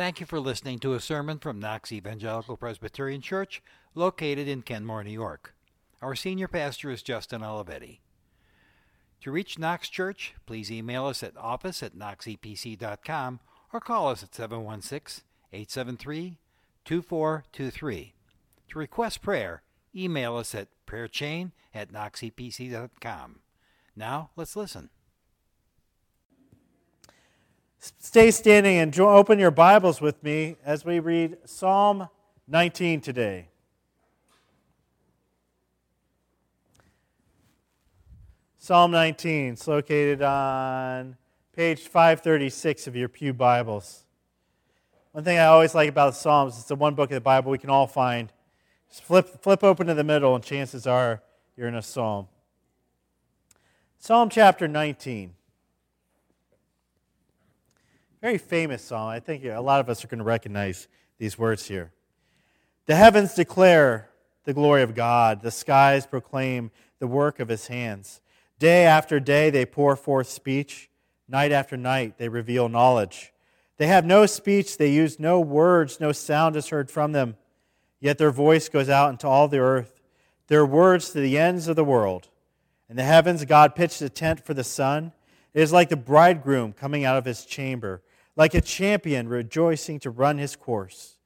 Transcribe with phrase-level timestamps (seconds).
[0.00, 3.62] Thank you for listening to a sermon from Knox Evangelical Presbyterian Church,
[3.94, 5.54] located in Kenmore, New York.
[6.00, 7.98] Our senior pastor is Justin Olivetti.
[9.20, 13.40] To reach Knox Church, please email us at office at knoxepc.com
[13.74, 15.22] or call us at 716
[15.52, 16.38] 873
[16.86, 18.14] 2423.
[18.70, 19.62] To request prayer,
[19.94, 23.40] email us at prayerchain at knoxepc.com.
[23.94, 24.88] Now, let's listen.
[27.80, 32.10] Stay standing and open your Bibles with me as we read Psalm
[32.46, 33.48] 19 today.
[38.58, 41.16] Psalm 19 is located on
[41.56, 44.04] page 536 of your Pew Bibles.
[45.12, 47.50] One thing I always like about the Psalms, it's the one book of the Bible
[47.50, 48.30] we can all find.
[48.90, 51.22] Just flip, flip open to the middle, and chances are
[51.56, 52.28] you're in a psalm.
[53.98, 55.32] Psalm chapter 19.
[58.20, 59.08] Very famous psalm.
[59.08, 60.88] I think a lot of us are going to recognize
[61.18, 61.90] these words here.
[62.84, 64.10] The heavens declare
[64.44, 68.20] the glory of God, the skies proclaim the work of his hands.
[68.58, 70.90] Day after day they pour forth speech,
[71.28, 73.32] night after night they reveal knowledge.
[73.78, 77.36] They have no speech, they use no words, no sound is heard from them.
[78.00, 79.98] Yet their voice goes out into all the earth,
[80.48, 82.28] their words to the ends of the world.
[82.90, 85.12] In the heavens, God pitched a tent for the sun.
[85.54, 88.02] It is like the bridegroom coming out of his chamber
[88.40, 91.18] like a champion rejoicing to run his course.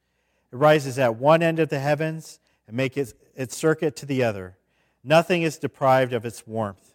[0.51, 4.21] It rises at one end of the heavens and makes its, its circuit to the
[4.21, 4.57] other.
[5.01, 6.93] Nothing is deprived of its warmth.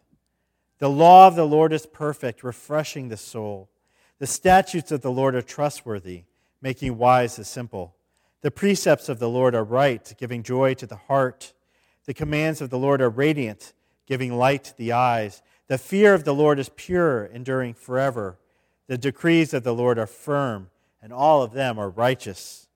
[0.79, 3.71] The law of the Lord is perfect, refreshing the soul.
[4.19, 6.25] The statutes of the Lord are trustworthy,
[6.61, 7.95] making wise the simple.
[8.43, 11.55] The precepts of the Lord are right, giving joy to the heart.
[12.05, 13.73] The commands of the Lord are radiant,
[14.05, 15.41] giving light to the eyes.
[15.69, 18.37] The fear of the Lord is pure, enduring forever.
[18.91, 20.69] The decrees of the Lord are firm,
[21.01, 22.67] and all of them are righteous.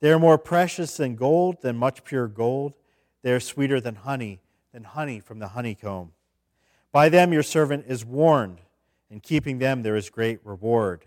[0.00, 2.74] They are more precious than gold, than much pure gold.
[3.22, 4.42] They are sweeter than honey,
[4.74, 6.12] than honey from the honeycomb.
[6.92, 8.60] By them your servant is warned.
[9.10, 11.06] In keeping them there is great reward.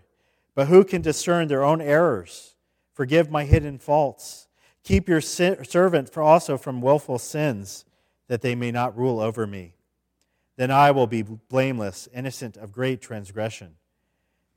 [0.56, 2.56] But who can discern their own errors?
[2.92, 4.48] Forgive my hidden faults.
[4.82, 7.84] Keep your servant also from willful sins,
[8.26, 9.76] that they may not rule over me.
[10.56, 13.76] Then I will be blameless, innocent of great transgression.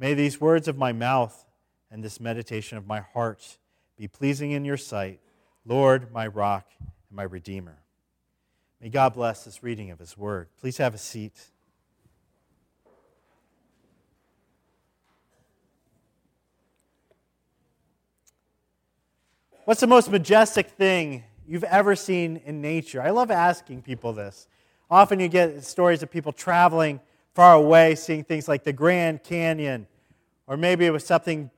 [0.01, 1.45] May these words of my mouth
[1.91, 3.59] and this meditation of my heart
[3.99, 5.19] be pleasing in your sight,
[5.63, 7.77] Lord, my rock and my redeemer.
[8.81, 10.47] May God bless this reading of his word.
[10.59, 11.39] Please have a seat.
[19.65, 23.03] What's the most majestic thing you've ever seen in nature?
[23.03, 24.47] I love asking people this.
[24.89, 27.01] Often you get stories of people traveling
[27.35, 29.85] far away, seeing things like the Grand Canyon
[30.51, 31.49] or maybe it was something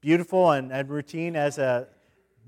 [0.00, 1.86] beautiful and, and routine as a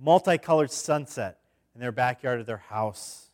[0.01, 1.39] multicolored sunset
[1.77, 3.31] in their backyard of their house.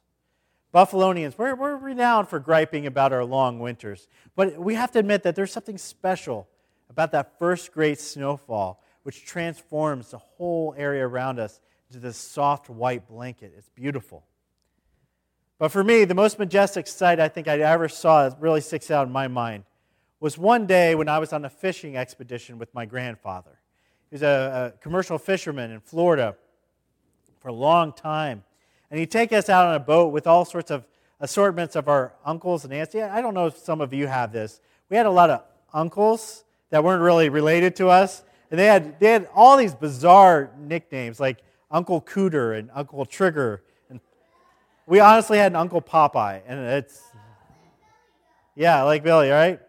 [0.74, 4.06] Buffalonians, we're, we're renowned for griping about our long winters.
[4.36, 6.46] But we have to admit that there's something special
[6.90, 12.68] about that first great snowfall, which transforms the whole area around us into this soft
[12.68, 13.54] white blanket.
[13.56, 14.26] It's beautiful.
[15.58, 18.90] But for me, the most majestic sight I think I ever saw that really sticks
[18.90, 19.64] out in my mind
[20.20, 23.60] was one day when I was on a fishing expedition with my grandfather.
[24.10, 26.36] He was a, a commercial fisherman in Florida
[27.40, 28.42] for a long time.
[28.90, 30.86] And he'd take us out on a boat with all sorts of
[31.20, 32.94] assortments of our uncles and aunts.
[32.94, 34.60] Yeah, I don't know if some of you have this.
[34.88, 35.42] We had a lot of
[35.72, 38.22] uncles that weren't really related to us.
[38.50, 43.62] And they had, they had all these bizarre nicknames like Uncle Cooter and Uncle Trigger.
[43.90, 44.00] And
[44.86, 46.40] we honestly had an Uncle Popeye.
[46.46, 47.02] And it's,
[48.56, 49.60] yeah, like Billy, right?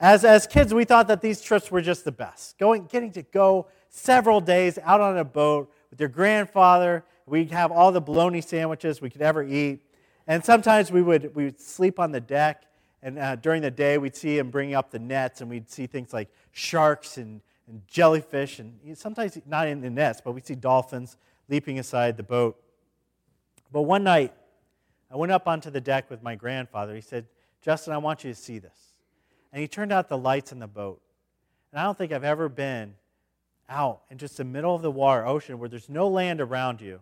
[0.00, 2.58] As, as kids, we thought that these trips were just the best.
[2.58, 7.04] Going, getting to go several days out on a boat with your grandfather.
[7.26, 9.80] We'd have all the bologna sandwiches we could ever eat.
[10.26, 12.64] And sometimes we would, we would sleep on the deck.
[13.02, 15.86] And uh, during the day, we'd see him bringing up the nets, and we'd see
[15.86, 18.58] things like sharks and, and jellyfish.
[18.58, 21.16] And sometimes not in the nets, but we'd see dolphins
[21.48, 22.58] leaping aside the boat.
[23.70, 24.32] But one night,
[25.10, 26.94] I went up onto the deck with my grandfather.
[26.94, 27.26] He said,
[27.60, 28.93] Justin, I want you to see this
[29.54, 31.00] and he turned out the lights in the boat.
[31.70, 32.96] And I don't think I've ever been
[33.68, 36.98] out in just the middle of the water, ocean, where there's no land around you,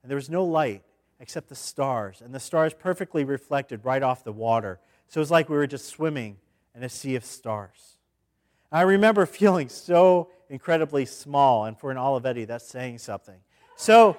[0.00, 0.84] and there was no light
[1.18, 4.78] except the stars, and the stars perfectly reflected right off the water.
[5.08, 6.36] So it was like we were just swimming
[6.76, 7.98] in a sea of stars.
[8.70, 13.40] I remember feeling so incredibly small, and for an Olivetti, that's saying something.
[13.74, 14.16] So,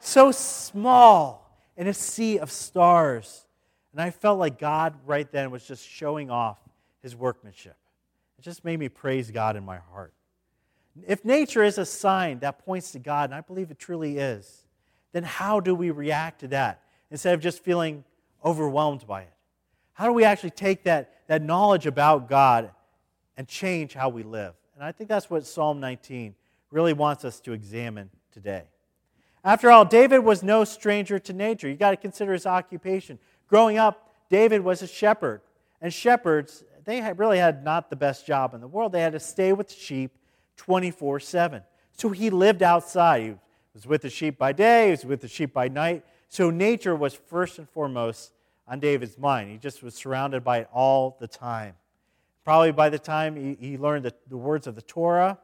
[0.00, 3.46] so small in a sea of stars.
[3.92, 6.58] And I felt like God right then was just showing off
[7.02, 7.76] his workmanship.
[8.38, 10.14] It just made me praise God in my heart.
[11.06, 14.66] If nature is a sign that points to God, and I believe it truly is,
[15.12, 18.04] then how do we react to that instead of just feeling
[18.44, 19.32] overwhelmed by it?
[19.92, 22.70] How do we actually take that, that knowledge about God
[23.36, 24.54] and change how we live?
[24.74, 26.34] And I think that's what Psalm 19
[26.70, 28.64] really wants us to examine today.
[29.44, 31.68] After all, David was no stranger to nature.
[31.68, 33.18] You got to consider his occupation.
[33.48, 35.40] Growing up, David was a shepherd.
[35.80, 38.92] And shepherds, they had really had not the best job in the world.
[38.92, 40.16] They had to stay with sheep
[40.56, 41.62] 24 7.
[41.92, 43.22] So he lived outside.
[43.22, 43.34] He
[43.74, 46.04] was with the sheep by day, he was with the sheep by night.
[46.28, 48.32] So nature was first and foremost
[48.66, 49.50] on David's mind.
[49.50, 51.74] He just was surrounded by it all the time.
[52.44, 55.38] Probably by the time he, he learned the, the words of the Torah,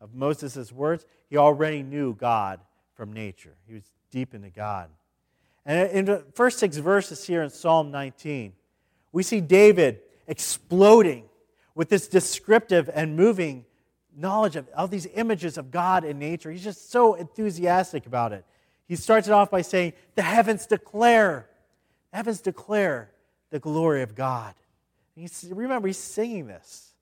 [0.00, 2.60] of Moses' words, he already knew God
[2.94, 3.54] from nature.
[3.66, 4.90] He was deep into God.
[5.66, 8.52] And in the first six verses here in Psalm 19,
[9.12, 11.24] we see David exploding
[11.74, 13.64] with this descriptive and moving
[14.16, 16.50] knowledge of all these images of God and nature.
[16.50, 18.44] He's just so enthusiastic about it.
[18.86, 21.48] He starts it off by saying, The heavens declare,
[22.10, 23.10] the heavens declare
[23.50, 24.54] the glory of God.
[25.14, 26.92] He's, remember, he's singing this.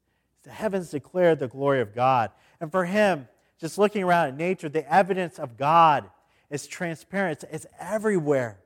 [0.45, 2.31] The heavens declare the glory of God.
[2.61, 3.29] And for him,
[3.61, 6.09] just looking around at nature, the evidence of God
[6.51, 8.59] is transparent, it's, it's everywhere.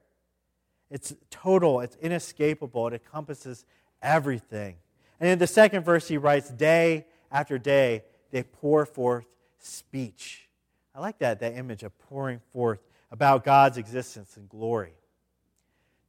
[0.90, 3.64] It's total, it's inescapable, it encompasses
[4.02, 4.76] everything.
[5.18, 9.26] And in the second verse, he writes, Day after day, they pour forth
[9.58, 10.48] speech.
[10.94, 12.80] I like that, that image of pouring forth
[13.10, 14.92] about God's existence and glory.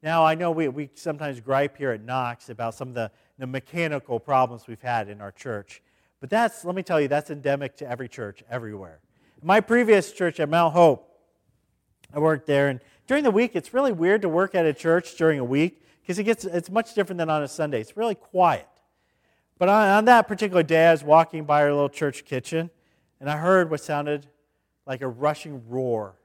[0.03, 3.45] Now, I know we, we sometimes gripe here at Knox about some of the, the
[3.45, 5.81] mechanical problems we've had in our church.
[6.19, 8.99] But that's, let me tell you, that's endemic to every church everywhere.
[9.43, 11.07] My previous church at Mount Hope,
[12.13, 12.79] I worked there, and
[13.11, 16.17] during the week, it's really weird to work at a church during a week because
[16.17, 17.81] it gets, it's much different than on a Sunday.
[17.81, 18.69] It's really quiet.
[19.59, 22.69] But on, on that particular day, I was walking by our little church kitchen,
[23.19, 24.27] and I heard what sounded
[24.85, 26.15] like a rushing roar.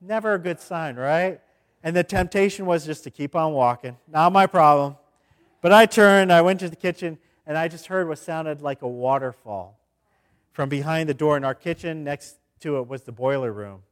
[0.00, 1.38] Never a good sign, right?
[1.82, 3.98] And the temptation was just to keep on walking.
[4.08, 4.96] Not my problem.
[5.60, 8.80] But I turned, I went to the kitchen, and I just heard what sounded like
[8.80, 9.78] a waterfall
[10.50, 12.04] from behind the door in our kitchen.
[12.04, 13.82] Next to it was the boiler room.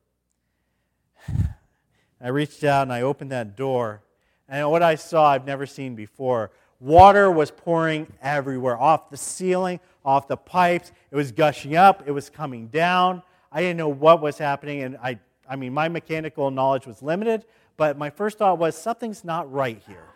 [2.22, 4.02] I reached out and I opened that door,
[4.48, 6.50] and what I saw I've never seen before.
[6.78, 10.92] Water was pouring everywhere, off the ceiling, off the pipes.
[11.10, 13.22] It was gushing up, it was coming down.
[13.50, 17.44] I didn't know what was happening, and I, I mean, my mechanical knowledge was limited,
[17.76, 20.04] but my first thought was something's not right here.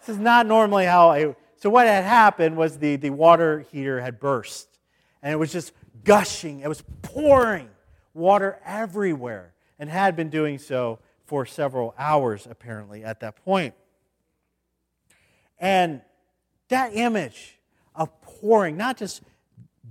[0.00, 4.00] This is not normally how I so what had happened was the, the water heater
[4.00, 4.68] had burst,
[5.22, 5.72] and it was just
[6.04, 6.60] gushing.
[6.60, 7.68] It was pouring
[8.14, 13.74] water everywhere, and had been doing so for several hours, apparently, at that point.
[15.58, 16.00] And
[16.68, 17.58] that image
[17.94, 19.22] of pouring, not just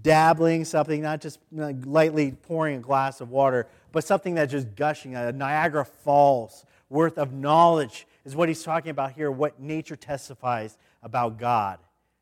[0.01, 5.15] dabbling something, not just lightly pouring a glass of water, but something that's just gushing,
[5.15, 10.77] a Niagara Falls worth of knowledge is what he's talking about here, what nature testifies
[11.03, 11.79] about God.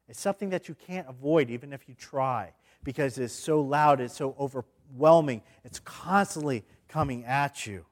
[0.07, 2.53] It's something that you can't avoid even if you try
[2.83, 6.63] because it's so loud, it's so overwhelming, it's constantly
[6.95, 7.83] coming at you.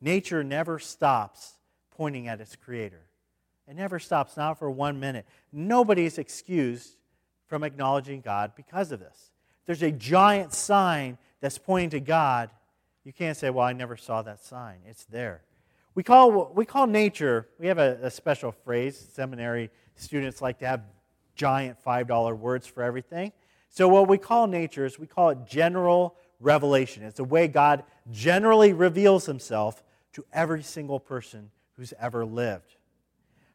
[0.00, 1.54] Nature never stops
[1.96, 3.00] pointing at its creator.
[3.66, 5.26] It never stops, not for one minute.
[5.52, 6.94] Nobody's excused
[7.48, 9.32] from acknowledging God because of this.
[9.66, 12.50] There's a giant sign that's pointing to God.
[13.02, 14.76] You can't say, Well, I never saw that sign.
[14.86, 15.42] It's there.
[15.96, 19.08] We call, we call nature, we have a, a special phrase.
[19.12, 20.82] Seminary students like to have
[21.34, 23.32] giant $5 words for everything.
[23.70, 27.02] So, what we call nature is we call it general revelation.
[27.02, 29.82] It's a way God generally reveals himself
[30.12, 32.76] to every single person who's ever lived.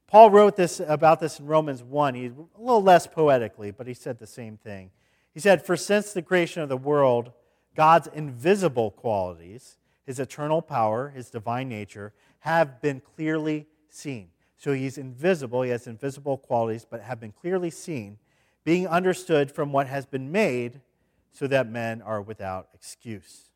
[0.08, 2.16] Paul wrote this about this in Romans 1.
[2.16, 4.90] He, a little less poetically, but he said the same thing.
[5.34, 7.32] He said, For since the creation of the world,
[7.76, 14.30] God's invisible qualities, his eternal power, his divine nature, have been clearly seen.
[14.58, 18.18] So he's invisible, he has invisible qualities, but have been clearly seen,
[18.66, 20.82] being understood from what has been made,
[21.32, 23.49] so that men are without excuse.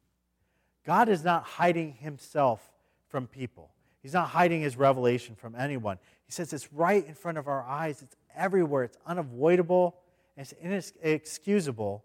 [0.85, 2.71] God is not hiding himself
[3.07, 3.71] from people.
[4.01, 5.97] He's not hiding his revelation from anyone.
[6.25, 9.95] He says it's right in front of our eyes, it's everywhere, it's unavoidable,
[10.35, 12.03] and it's inexcusable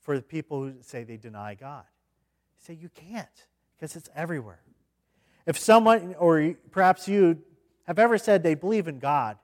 [0.00, 1.84] for the people who say they deny God.
[2.58, 3.46] He say you can't
[3.76, 4.60] because it's everywhere.
[5.46, 7.38] If someone, or perhaps you,
[7.84, 9.38] have ever said they believe in God,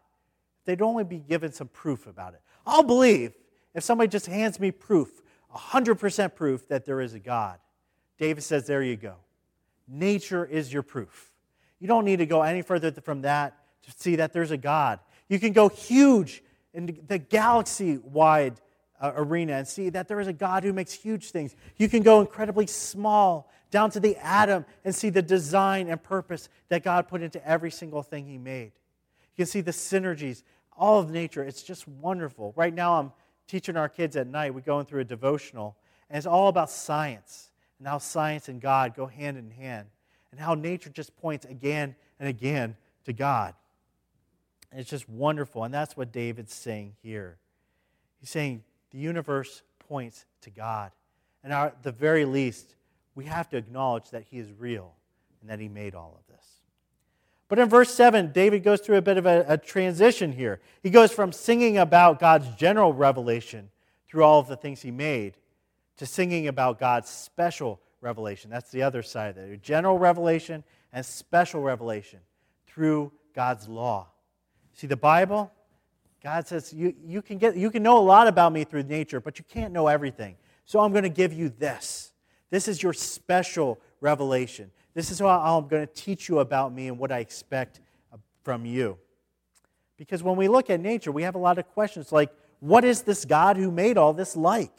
[0.67, 2.43] they'd only be given some proof about it.
[2.67, 3.33] I'll believe
[3.75, 5.23] if somebody just hands me proof,
[5.55, 7.59] 100% proof that there is a God.
[8.19, 9.15] David says, There you go.
[9.89, 11.33] Nature is your proof.
[11.79, 14.99] You don't need to go any further from that to see that there's a God.
[15.29, 16.43] You can go huge
[16.73, 18.61] in the galaxy wide
[19.01, 21.55] uh, arena and see that there is a God who makes huge things.
[21.77, 26.49] You can go incredibly small, down to the atom, and see the design and purpose
[26.69, 28.73] that God put into every single thing He made.
[29.37, 30.43] You can see the synergies,
[30.77, 31.43] all of nature.
[31.43, 32.53] It's just wonderful.
[32.57, 33.13] Right now, I'm
[33.47, 34.55] teaching our kids at night.
[34.55, 35.77] We're going through a devotional,
[36.09, 39.89] and it's all about science and how science and God go hand in hand,
[40.31, 43.55] and how nature just points again and again to God.
[44.71, 47.39] And it's just wonderful, and that's what David's saying here.
[48.21, 50.91] He's saying the universe points to God.
[51.45, 52.75] And at the very least,
[53.15, 54.95] we have to acknowledge that He is real
[55.41, 56.45] and that He made all of this.
[57.49, 60.61] But in verse 7, David goes through a bit of a, a, transition here.
[60.83, 63.71] He goes from singing about God's general revelation
[64.09, 65.35] through all of the things He made
[65.97, 68.51] to singing about God's special revelation.
[68.51, 72.21] That's the other side of it general revelation and special revelation
[72.67, 74.09] through God's law.
[74.75, 75.51] See, the Bible,
[76.23, 79.21] God says, you, you, can get, you can know a lot about me through nature,
[79.21, 80.37] but you can't know everything.
[80.65, 82.13] So I'm going to give you this.
[82.51, 84.71] This is your special revelation.
[84.95, 87.81] This is how I'm going to teach you about me and what I expect
[88.13, 88.99] uh, from you.
[89.97, 93.03] Because when we look at nature, we have a lot of questions like, what is
[93.03, 94.73] this God who made all this like?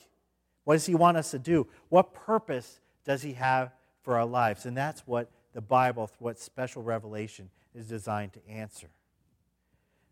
[0.67, 1.65] What does he want us to do?
[1.87, 3.71] What purpose does he have
[4.01, 4.65] for our lives?
[4.65, 8.89] And that's what the Bible, what special revelation is designed to answer.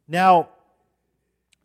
[0.08, 0.48] Now,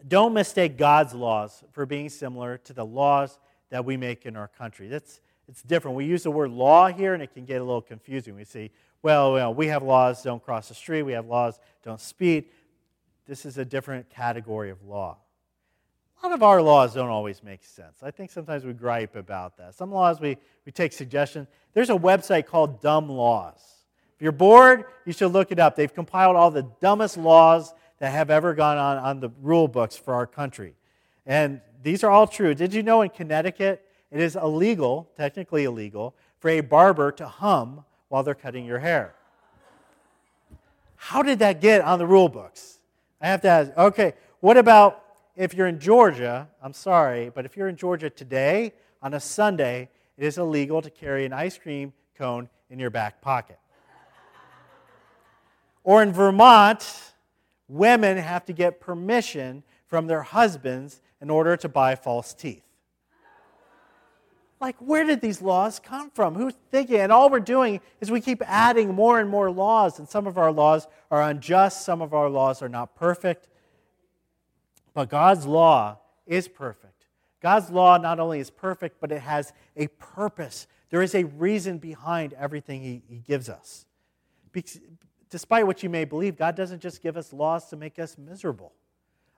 [0.09, 4.49] don't mistake God's laws for being similar to the laws that we make in our
[4.49, 4.89] country.
[4.89, 5.97] That's, it's different.
[5.97, 8.35] We use the word law here, and it can get a little confusing.
[8.35, 11.05] We say, well, well, we have laws, don't cross the street.
[11.05, 12.47] We have laws, don't speed.
[13.29, 15.19] This is a different category of law.
[16.23, 18.03] A lot of our laws don't always make sense.
[18.03, 19.75] I think sometimes we gripe about that.
[19.75, 20.37] Some laws we,
[20.67, 21.49] we take suggestions.
[21.73, 23.61] There's a website called Dumb Laws.
[24.17, 25.77] If you're bored, you should look it up.
[25.77, 29.97] They've compiled all the dumbest laws that have ever gone on on the rule books
[29.97, 30.75] for our country.
[31.25, 32.55] And these are all true.
[32.55, 37.85] Did you know in Connecticut it is illegal, technically illegal, for a barber to hum
[38.09, 39.15] while they're cutting your hair?
[40.97, 42.79] How did that get on the rule books?
[43.23, 43.71] I have to ask.
[43.77, 45.03] Okay, what about
[45.41, 46.47] if you're in Georgia?
[46.63, 50.91] I'm sorry, but if you're in Georgia today on a Sunday, it is illegal to
[50.91, 53.59] carry an ice cream cone in your back pocket.
[55.83, 57.15] or in Vermont,
[57.69, 62.65] women have to get permission from their husbands in order to buy false teeth.
[64.61, 66.35] Like, where did these laws come from?
[66.35, 66.97] Who's thinking?
[66.97, 70.37] And all we're doing is we keep adding more and more laws, and some of
[70.37, 73.49] our laws are unjust, some of our laws are not perfect.
[74.95, 77.07] But God's law is perfect.
[77.41, 80.67] God's law not only is perfect, but it has a purpose.
[80.91, 83.87] There is a reason behind everything He, he gives us
[85.31, 88.73] despite what you may believe, God doesn't just give us laws to make us miserable.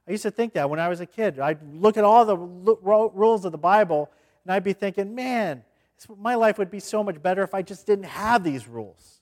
[0.09, 1.39] I used to think that when I was a kid.
[1.39, 4.11] I'd look at all the rules of the Bible
[4.45, 5.63] and I'd be thinking, man,
[6.19, 9.21] my life would be so much better if I just didn't have these rules.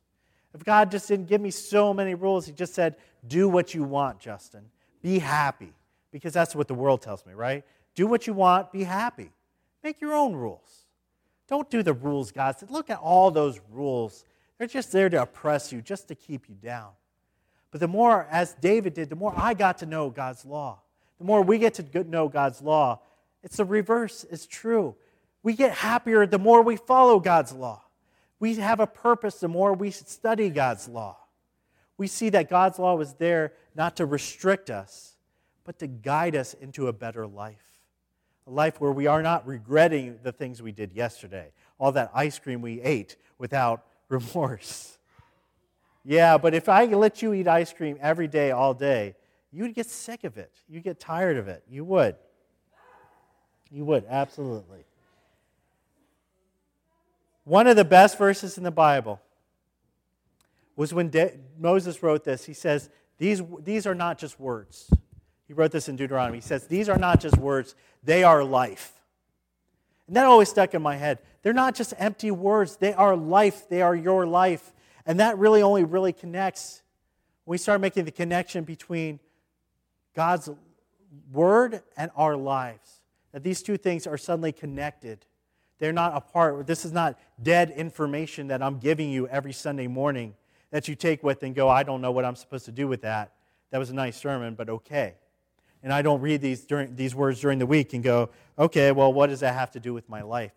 [0.54, 2.96] If God just didn't give me so many rules, He just said,
[3.26, 4.62] do what you want, Justin.
[5.02, 5.72] Be happy.
[6.12, 7.64] Because that's what the world tells me, right?
[7.94, 9.30] Do what you want, be happy.
[9.82, 10.86] Make your own rules.
[11.48, 12.70] Don't do the rules God said.
[12.70, 14.24] Look at all those rules
[14.60, 16.90] they're just there to oppress you, just to keep you down.
[17.70, 20.82] But the more, as David did, the more I got to know God's law.
[21.16, 23.00] The more we get to know God's law,
[23.42, 24.96] it's the reverse, it's true.
[25.42, 27.82] We get happier the more we follow God's law.
[28.38, 31.16] We have a purpose the more we study God's law.
[31.96, 35.09] We see that God's law was there not to restrict us,
[35.70, 37.62] but to guide us into a better life.
[38.48, 42.40] A life where we are not regretting the things we did yesterday, all that ice
[42.40, 44.98] cream we ate without remorse.
[46.04, 49.14] Yeah, but if I let you eat ice cream every day, all day,
[49.52, 50.50] you'd get sick of it.
[50.68, 51.62] You'd get tired of it.
[51.70, 52.16] You would.
[53.70, 54.84] You would, absolutely.
[57.44, 59.20] One of the best verses in the Bible
[60.74, 62.44] was when De- Moses wrote this.
[62.44, 64.90] He says, these, these are not just words.
[65.50, 66.36] He wrote this in Deuteronomy.
[66.36, 68.92] He says, These are not just words, they are life.
[70.06, 71.18] And that always stuck in my head.
[71.42, 73.68] They're not just empty words, they are life.
[73.68, 74.72] They are your life.
[75.04, 76.82] And that really only really connects
[77.44, 79.18] when we start making the connection between
[80.14, 80.48] God's
[81.32, 83.00] word and our lives.
[83.32, 85.26] That these two things are suddenly connected.
[85.80, 86.64] They're not apart.
[86.68, 90.34] This is not dead information that I'm giving you every Sunday morning
[90.70, 93.02] that you take with and go, I don't know what I'm supposed to do with
[93.02, 93.32] that.
[93.72, 95.16] That was a nice sermon, but okay
[95.82, 99.12] and I don't read these, during, these words during the week and go, okay, well,
[99.12, 100.52] what does that have to do with my life?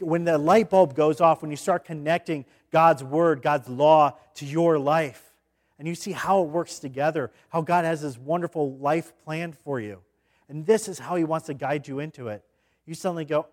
[0.00, 4.44] When the light bulb goes off, when you start connecting God's word, God's law to
[4.44, 5.24] your life,
[5.78, 9.80] and you see how it works together, how God has this wonderful life planned for
[9.80, 10.00] you,
[10.48, 12.44] and this is how He wants to guide you into it.
[12.84, 13.46] you suddenly go,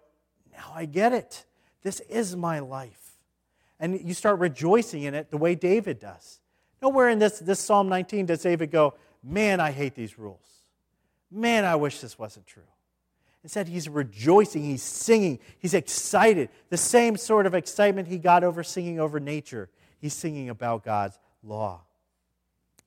[0.52, 1.46] now I get it.
[1.84, 3.18] This is my life.
[3.80, 6.40] And you start rejoicing in it the way David does.
[6.82, 10.55] Nowhere in this, this Psalm 19 does David go, Man, I hate these rules.
[11.36, 12.64] Man, I wish this wasn't true.
[13.44, 16.50] Instead, he's rejoicing, he's singing, he's excited.
[16.70, 21.20] The same sort of excitement he got over singing over nature, he's singing about God's
[21.44, 21.82] law.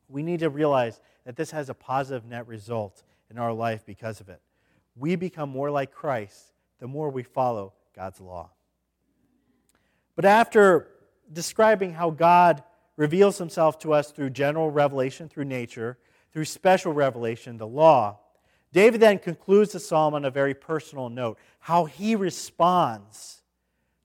[0.09, 4.21] We need to realize that this has a positive net result in our life because
[4.21, 4.41] of it.
[4.97, 8.51] We become more like Christ the more we follow God's law.
[10.17, 10.89] But after
[11.31, 12.63] describing how God
[12.97, 15.99] reveals himself to us through general revelation, through nature,
[16.33, 18.19] through special revelation, the law,
[18.73, 23.43] David then concludes the psalm on a very personal note how he responds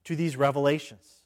[0.04, 1.22] to these revelations.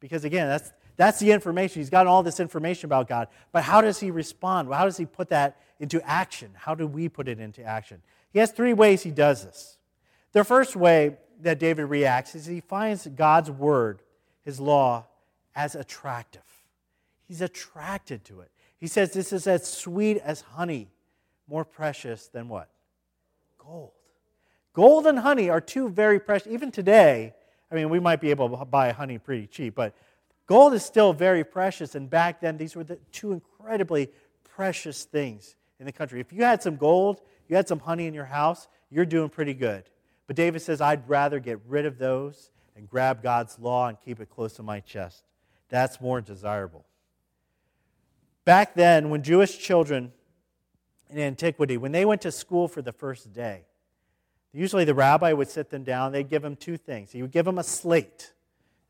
[0.00, 1.80] Because again, that's, that's the information.
[1.80, 3.28] He's got all this information about God.
[3.50, 4.72] But how does he respond?
[4.72, 6.50] How does he put that into action?
[6.54, 8.02] How do we put it into action?
[8.32, 9.78] He has three ways he does this.
[10.32, 14.02] The first way that David reacts is he finds God's word,
[14.42, 15.06] his law,
[15.54, 16.42] as attractive.
[17.26, 18.50] He's attracted to it.
[18.78, 20.88] He says this is as sweet as honey,
[21.46, 22.68] more precious than what?
[23.72, 23.92] Gold.
[24.74, 26.52] Gold and honey are two very precious.
[26.52, 27.34] Even today,
[27.70, 29.94] I mean, we might be able to buy honey pretty cheap, but
[30.46, 31.94] gold is still very precious.
[31.94, 34.10] And back then, these were the two incredibly
[34.44, 36.20] precious things in the country.
[36.20, 39.54] If you had some gold, you had some honey in your house, you're doing pretty
[39.54, 39.84] good.
[40.26, 44.20] But David says, I'd rather get rid of those and grab God's law and keep
[44.20, 45.24] it close to my chest.
[45.70, 46.84] That's more desirable.
[48.44, 50.12] Back then, when Jewish children
[51.12, 53.66] in antiquity, when they went to school for the first day,
[54.52, 56.12] usually the rabbi would sit them down.
[56.12, 57.12] They'd give them two things.
[57.12, 58.32] He would give them a slate.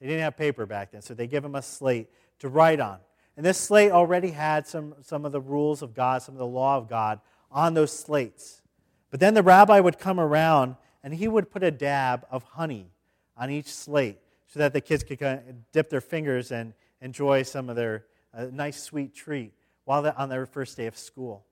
[0.00, 2.98] They didn't have paper back then, so they give them a slate to write on.
[3.36, 6.46] And this slate already had some, some of the rules of God, some of the
[6.46, 8.62] law of God on those slates.
[9.10, 12.90] But then the rabbi would come around and he would put a dab of honey
[13.36, 17.42] on each slate so that the kids could kind of dip their fingers and enjoy
[17.42, 18.04] some of their
[18.34, 19.52] uh, nice sweet treat
[19.84, 21.44] while on their first day of school.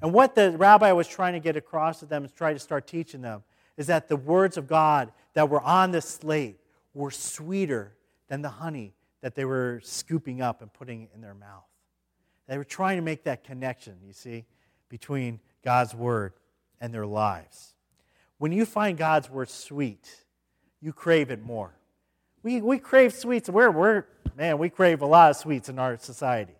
[0.00, 2.86] And what the rabbi was trying to get across to them and try to start
[2.86, 3.42] teaching them
[3.76, 6.60] is that the words of God that were on the slate
[6.94, 7.96] were sweeter
[8.28, 11.64] than the honey that they were scooping up and putting in their mouth.
[12.46, 14.44] They were trying to make that connection, you see,
[14.88, 16.32] between God's word
[16.80, 17.74] and their lives.
[18.38, 20.08] When you find God's word sweet,
[20.80, 21.74] you crave it more.
[22.42, 23.48] We, we crave sweets.
[23.48, 24.04] We're, we're,
[24.36, 26.54] man, we crave a lot of sweets in our society.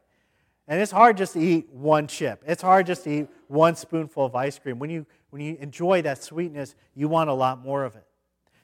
[0.69, 2.45] And it's hard just to eat one chip.
[2.47, 4.79] It's hard just to eat one spoonful of ice cream.
[4.79, 8.05] When you, when you enjoy that sweetness, you want a lot more of it.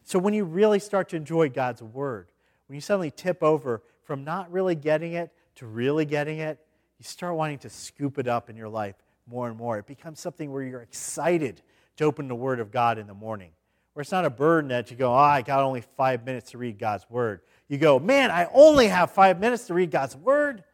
[0.05, 2.29] So when you really start to enjoy God's word,
[2.69, 6.59] when you suddenly tip over from not really getting it to really getting it,
[6.99, 9.79] you start wanting to scoop it up in your life more and more.
[9.79, 11.63] It becomes something where you're excited
[11.97, 13.51] to open the Word of God in the morning.
[13.95, 16.59] Where it's not a burden that you go, oh, I got only five minutes to
[16.59, 17.41] read God's Word.
[17.69, 20.65] You go, man, I only have five minutes to read God's Word.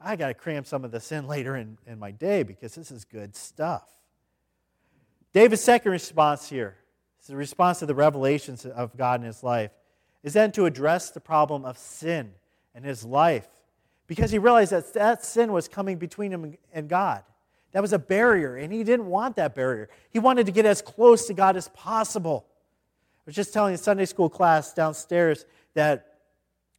[0.00, 2.90] I got to cram some of this in later in, in my day because this
[2.90, 3.88] is good stuff.
[5.32, 6.76] David's second response here
[7.20, 9.70] is the response to the revelations of God in his life
[10.22, 12.32] is then to address the problem of sin
[12.74, 13.48] in his life
[14.06, 17.22] because he realized that that sin was coming between him and God.
[17.72, 19.88] That was a barrier, and he didn't want that barrier.
[20.10, 22.46] He wanted to get as close to God as possible.
[22.48, 26.14] I was just telling a Sunday school class downstairs that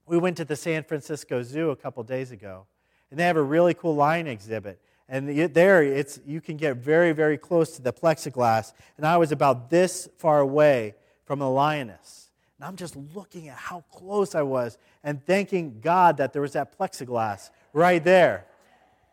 [0.06, 2.66] we went to the San Francisco Zoo a couple days ago,
[3.10, 4.80] and they have a really cool lion exhibit.
[5.10, 8.74] And there, it's, you can get very, very close to the plexiglass.
[8.98, 12.30] And I was about this far away from the lioness.
[12.60, 16.54] And I'm just looking at how close I was and thanking God that there was
[16.54, 18.46] that plexiglass right there.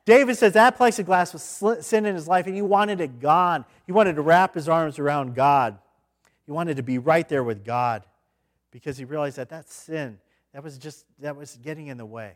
[0.05, 3.65] David says that plexiglass was sin in his life and he wanted it gone.
[3.87, 5.79] He wanted to wrap his arms around God.
[6.45, 8.05] He wanted to be right there with God
[8.71, 10.19] because he realized that that sin,
[10.53, 12.33] that was just, that was getting in the way.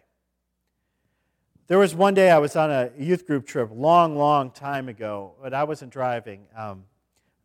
[1.68, 5.34] There was one day I was on a youth group trip, long, long time ago,
[5.42, 6.46] but I wasn't driving.
[6.56, 6.84] Um,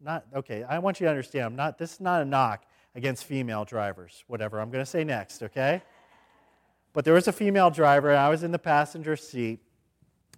[0.01, 0.63] not okay.
[0.63, 1.45] I want you to understand.
[1.45, 1.77] I'm not.
[1.77, 2.63] This is not a knock
[2.95, 4.23] against female drivers.
[4.27, 5.43] Whatever I'm going to say next.
[5.43, 5.81] Okay.
[6.93, 9.59] But there was a female driver, and I was in the passenger seat,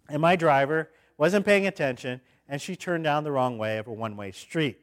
[0.10, 3.94] and my driver wasn't paying attention, and she turned down the wrong way of a
[3.94, 4.80] one way street.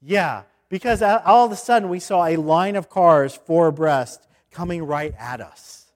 [0.00, 4.82] Yeah, because all of a sudden we saw a line of cars four abreast coming
[4.82, 5.86] right at us.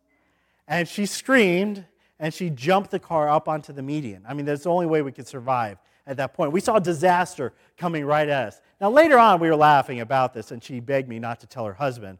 [0.68, 1.84] And she screamed
[2.18, 4.24] and she jumped the car up onto the median.
[4.28, 6.52] I mean, that's the only way we could survive at that point.
[6.52, 8.60] We saw disaster coming right at us.
[8.80, 11.64] Now, later on, we were laughing about this, and she begged me not to tell
[11.66, 12.18] her husband.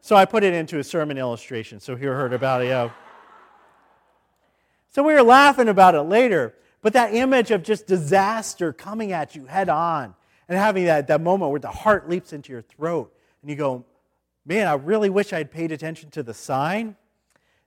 [0.00, 2.66] So I put it into a sermon illustration so he heard about it.
[2.66, 2.92] You know.
[4.90, 9.34] So we were laughing about it later, but that image of just disaster coming at
[9.34, 10.14] you head on,
[10.48, 13.84] And having that, that moment where the heart leaps into your throat and you go,
[14.44, 16.96] man, I really wish I had paid attention to the sign.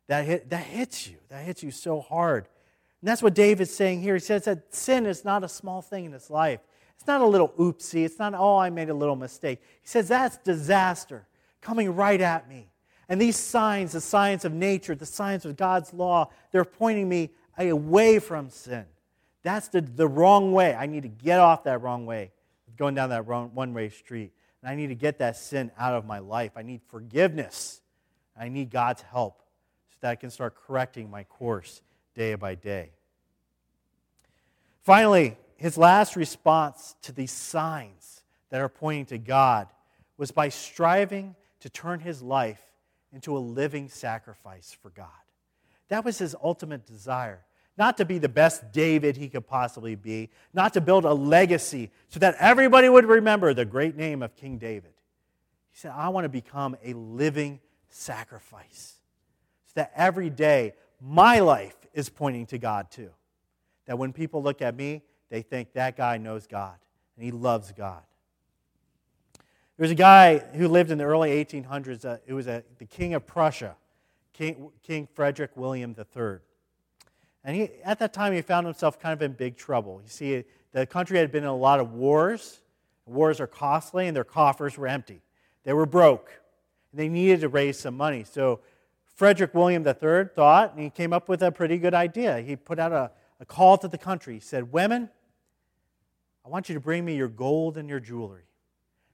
[0.08, 1.18] That, hit, that hits you.
[1.30, 2.48] That hits you so hard.
[3.02, 4.16] And that's what David's saying here.
[4.16, 6.60] He says that sin is not a small thing in his life.
[6.96, 8.06] It's not a little oopsie.
[8.06, 9.62] It's not, oh, I made a little mistake.
[9.82, 11.28] He says that's disaster
[11.62, 12.70] coming right at me.
[13.10, 17.32] And these signs, the signs of nature, the signs of God's law, they're pointing me
[17.58, 18.86] away from sin.
[19.44, 20.74] That's the, the wrong way.
[20.74, 22.32] I need to get off that wrong way,
[22.78, 24.32] going down that one way street.
[24.62, 26.54] And I need to get that sin out of my life.
[26.56, 27.82] I need forgiveness.
[28.36, 29.45] I need God's help
[30.06, 31.82] that I can start correcting my course
[32.14, 32.92] day by day.
[34.84, 39.68] Finally, his last response to these signs that are pointing to God
[40.16, 42.62] was by striving to turn his life
[43.14, 45.08] into a living sacrifice for God.
[45.88, 47.44] That was his ultimate desire.
[47.76, 51.90] Not to be the best David he could possibly be, not to build a legacy
[52.10, 54.94] so that everybody would remember the great name of King David.
[55.72, 58.95] He said, I want to become a living sacrifice
[59.76, 63.12] that every day my life is pointing to God too.
[63.86, 66.76] That when people look at me, they think that guy knows God
[67.16, 68.02] and he loves God.
[69.78, 72.06] There was a guy who lived in the early 1800s.
[72.06, 73.76] Uh, it was a, the king of Prussia,
[74.32, 76.38] King, king Frederick William III.
[77.44, 80.02] And he, at that time, he found himself kind of in big trouble.
[80.02, 82.62] You see, the country had been in a lot of wars.
[83.06, 85.22] Wars are costly, and their coffers were empty.
[85.64, 86.32] They were broke,
[86.92, 88.24] and they needed to raise some money.
[88.24, 88.62] So
[89.16, 92.42] Frederick William III thought, and he came up with a pretty good idea.
[92.42, 94.36] He put out a, a call to the country.
[94.36, 95.10] He said, Women,
[96.46, 98.44] I want you to bring me your gold and your jewelry.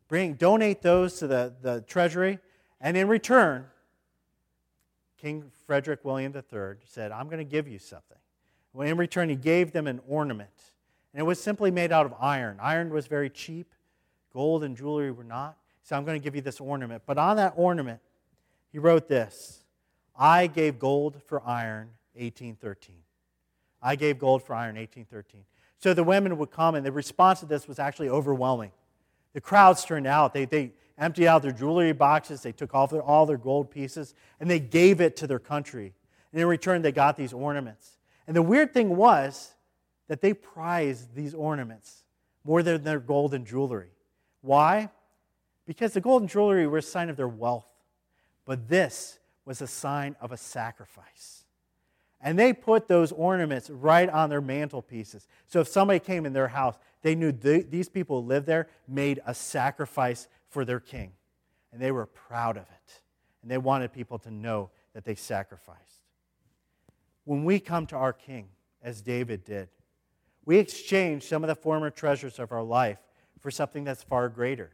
[0.07, 2.39] Bring, donate those to the, the treasury,
[2.81, 3.65] and in return,
[5.17, 8.17] King Frederick William III said, I'm going to give you something.
[8.73, 10.49] Well, in return, he gave them an ornament.
[11.13, 12.57] And it was simply made out of iron.
[12.59, 13.73] Iron was very cheap,
[14.33, 15.57] gold and jewelry were not.
[15.83, 17.03] So I'm going to give you this ornament.
[17.05, 17.99] But on that ornament,
[18.71, 19.60] he wrote this
[20.21, 22.95] I gave gold for iron, 1813.
[23.81, 25.41] I gave gold for iron, 1813.
[25.79, 28.71] So the women would come, and the response to this was actually overwhelming.
[29.33, 30.31] The crowds turned out.
[30.31, 34.13] They, they emptied out their jewelry boxes, they took all their, all their gold pieces,
[34.39, 35.95] and they gave it to their country.
[36.31, 37.97] And in return, they got these ornaments.
[38.27, 39.55] And the weird thing was
[40.07, 42.03] that they prized these ornaments
[42.43, 43.89] more than their gold and jewelry.
[44.41, 44.91] Why?
[45.65, 47.65] Because the gold and jewelry were a sign of their wealth.
[48.45, 51.45] But this was a sign of a sacrifice.
[52.21, 55.27] And they put those ornaments right on their mantelpieces.
[55.47, 58.67] So if somebody came in their house, they knew th- these people who lived there
[58.87, 61.13] made a sacrifice for their king.
[61.73, 63.01] And they were proud of it.
[63.41, 65.79] And they wanted people to know that they sacrificed.
[67.23, 68.49] When we come to our king,
[68.83, 69.69] as David did,
[70.45, 72.97] we exchange some of the former treasures of our life
[73.39, 74.71] for something that's far greater.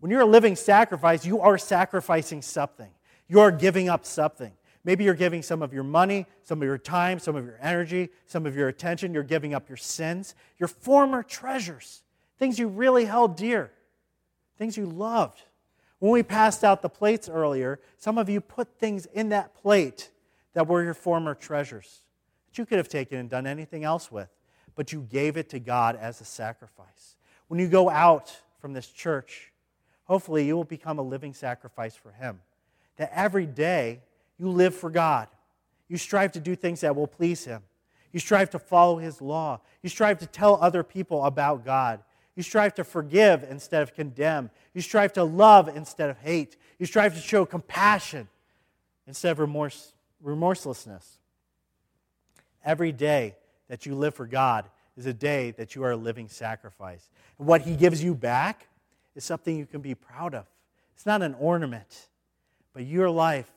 [0.00, 2.90] When you're a living sacrifice, you are sacrificing something.
[3.28, 4.52] You are giving up something.
[4.84, 8.10] Maybe you're giving some of your money, some of your time, some of your energy,
[8.26, 9.14] some of your attention.
[9.14, 12.02] You're giving up your sins, your former treasures,
[12.38, 13.70] things you really held dear,
[14.58, 15.40] things you loved.
[16.00, 20.10] When we passed out the plates earlier, some of you put things in that plate
[20.52, 22.00] that were your former treasures
[22.46, 24.28] that you could have taken and done anything else with,
[24.76, 27.16] but you gave it to God as a sacrifice.
[27.48, 29.50] When you go out from this church,
[30.04, 32.40] hopefully you will become a living sacrifice for Him.
[32.96, 34.00] That every day,
[34.38, 35.28] you live for God.
[35.88, 37.62] You strive to do things that will please Him.
[38.12, 39.60] You strive to follow His law.
[39.82, 42.00] You strive to tell other people about God.
[42.36, 44.50] You strive to forgive instead of condemn.
[44.72, 46.56] You strive to love instead of hate.
[46.78, 48.28] You strive to show compassion
[49.06, 51.18] instead of remorse, remorselessness.
[52.64, 53.36] Every day
[53.68, 54.64] that you live for God
[54.96, 57.08] is a day that you are a living sacrifice.
[57.38, 58.68] And what He gives you back
[59.14, 60.46] is something you can be proud of.
[60.94, 62.08] It's not an ornament,
[62.74, 63.50] but your life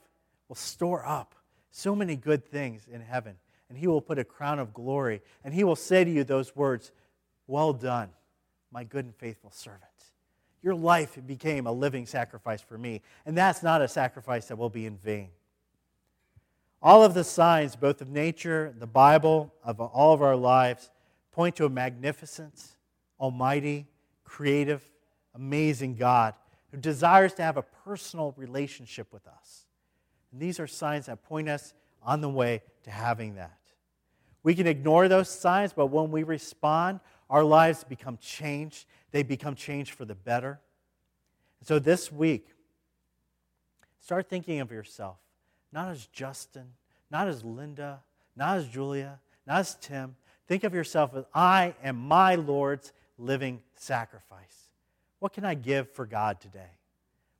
[0.47, 1.35] will store up
[1.71, 3.35] so many good things in heaven.
[3.69, 5.21] And he will put a crown of glory.
[5.43, 6.91] And he will say to you those words
[7.47, 8.09] Well done,
[8.71, 9.83] my good and faithful servant.
[10.63, 13.01] Your life became a living sacrifice for me.
[13.25, 15.29] And that's not a sacrifice that will be in vain.
[16.81, 20.91] All of the signs, both of nature, the Bible, of all of our lives,
[21.31, 22.53] point to a magnificent,
[23.19, 23.87] almighty,
[24.23, 24.83] creative,
[25.35, 26.33] amazing God
[26.71, 29.65] who desires to have a personal relationship with us.
[30.31, 33.57] And these are signs that point us on the way to having that.
[34.43, 36.99] We can ignore those signs, but when we respond,
[37.29, 38.85] our lives become changed.
[39.11, 40.59] They become changed for the better.
[41.63, 42.47] So this week,
[43.99, 45.17] start thinking of yourself
[45.73, 46.73] not as Justin,
[47.11, 48.01] not as Linda,
[48.35, 50.15] not as Julia, not as Tim.
[50.47, 54.66] Think of yourself as I am my Lord's living sacrifice.
[55.19, 56.69] What can I give for God today?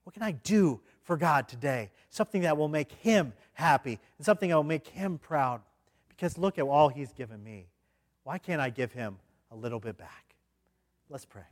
[0.04, 1.92] What can I do for God today?
[2.10, 5.62] Something that will make Him happy and something that will make Him proud.
[6.10, 7.68] Because look at all He's given me.
[8.24, 9.18] Why can't I give Him
[9.52, 10.36] a little bit back?
[11.10, 11.44] Let's pray.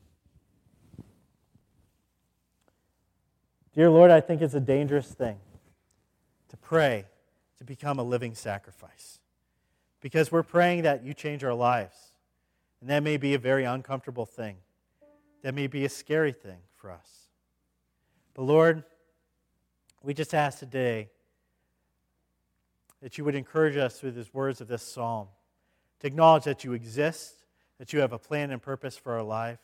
[3.73, 5.37] Dear Lord, I think it's a dangerous thing
[6.49, 7.05] to pray
[7.57, 9.19] to become a living sacrifice
[9.99, 12.13] because we're praying that you change our lives.
[12.79, 14.57] And that may be a very uncomfortable thing,
[15.45, 17.27] that may be a scary thing for us.
[18.33, 18.83] But Lord,
[20.01, 21.09] we just ask today
[23.03, 25.27] that you would encourage us through the words of this psalm
[25.99, 27.45] to acknowledge that you exist,
[27.77, 29.59] that you have a plan and purpose for our life,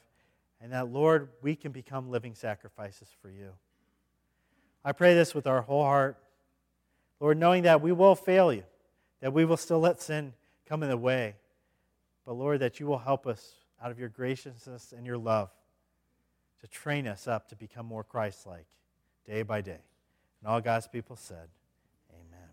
[0.61, 3.49] and that, Lord, we can become living sacrifices for you.
[4.85, 6.15] I pray this with our whole heart,
[7.19, 8.65] Lord, knowing that we will fail you,
[9.21, 10.33] that we will still let sin
[10.67, 11.37] come in the way,
[12.23, 15.49] but Lord, that you will help us out of your graciousness and your love
[16.61, 18.65] to train us up to become more Christ like
[19.25, 19.79] day by day.
[20.41, 21.49] And all God's people said,
[22.11, 22.49] Amen.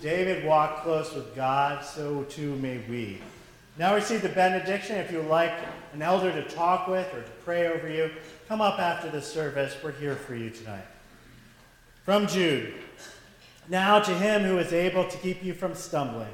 [0.00, 3.20] David walked close with God, so too may we.
[3.78, 4.96] Now receive the benediction.
[4.96, 5.52] If you like
[5.92, 8.10] an elder to talk with or to pray over you,
[8.48, 9.76] come up after the service.
[9.82, 10.86] We're here for you tonight.
[12.02, 12.74] From Jude
[13.68, 16.32] Now to him who is able to keep you from stumbling,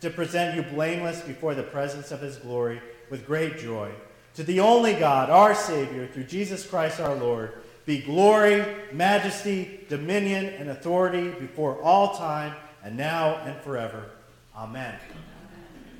[0.00, 3.90] to present you blameless before the presence of his glory with great joy,
[4.34, 7.54] to the only God, our Savior, through Jesus Christ our Lord,
[7.86, 14.10] be glory, majesty, dominion, and authority before all time, and now and forever.
[14.56, 14.96] Amen.